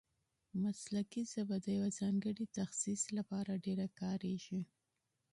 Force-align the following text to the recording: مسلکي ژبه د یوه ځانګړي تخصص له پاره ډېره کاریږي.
مسلکي 0.61 1.21
ژبه 1.33 1.55
د 1.61 1.65
یوه 1.77 1.89
ځانګړي 1.99 2.45
تخصص 2.57 3.01
له 3.15 3.21
پاره 3.29 3.55
ډېره 3.65 3.87
کاریږي. 3.99 4.61